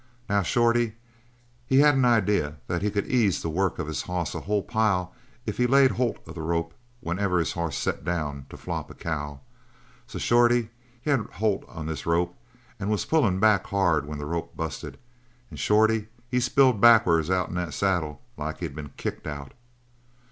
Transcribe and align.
Now, 0.27 0.41
Shorty, 0.41 0.93
he 1.67 1.81
had 1.81 1.93
an 1.93 2.05
idea 2.05 2.55
that 2.65 2.81
he 2.81 2.89
could 2.89 3.05
ease 3.05 3.43
the 3.43 3.51
work 3.51 3.77
of 3.77 3.85
his 3.85 4.01
hoss 4.01 4.33
a 4.33 4.39
whole 4.39 4.63
pile 4.63 5.13
if 5.45 5.57
he 5.57 5.67
laid 5.67 5.91
holts 5.91 6.27
on 6.27 6.33
the 6.33 6.41
rope 6.41 6.73
whenever 7.01 7.37
his 7.37 7.53
hoss 7.53 7.77
set 7.77 8.03
down 8.03 8.47
to 8.49 8.57
flop 8.57 8.89
a 8.89 8.95
cow. 8.95 9.41
So 10.07 10.17
Shorty, 10.17 10.71
he 10.99 11.11
had 11.11 11.19
holt 11.33 11.65
on 11.67 11.85
this 11.85 12.07
rope 12.07 12.35
and 12.79 12.89
was 12.89 13.05
pulling 13.05 13.39
back 13.39 13.67
hard 13.67 14.07
when 14.07 14.17
the 14.17 14.25
rope 14.25 14.57
busted, 14.57 14.97
and 15.51 15.59
Shorty, 15.59 16.07
he 16.27 16.39
spilled 16.39 16.81
backwards 16.81 17.29
out'n 17.29 17.53
that 17.57 17.75
saddle 17.75 18.23
like 18.37 18.57
he'd 18.57 18.73
been 18.73 18.93
kicked 18.97 19.27
out. 19.27 19.53